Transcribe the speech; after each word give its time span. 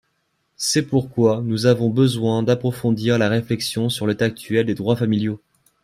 C’est 0.57 0.87
pourquoi 0.87 1.43
nous 1.43 1.67
avons 1.67 1.91
besoin 1.91 2.41
d’approfondir 2.41 3.19
la 3.19 3.29
réflexion 3.29 3.87
sur 3.87 4.07
l’état 4.07 4.25
actuel 4.25 4.65
des 4.65 4.73
droits 4.73 4.95
familiaux. 4.95 5.39